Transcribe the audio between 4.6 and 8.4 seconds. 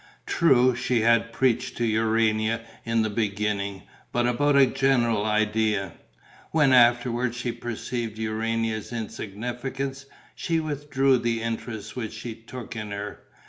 general idea: when afterwards she perceived